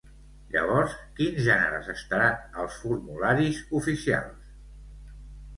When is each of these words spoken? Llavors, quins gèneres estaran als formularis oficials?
Llavors, 0.53 0.93
quins 1.19 1.41
gèneres 1.49 1.91
estaran 1.93 2.57
als 2.63 2.79
formularis 2.87 3.61
oficials? 3.81 4.51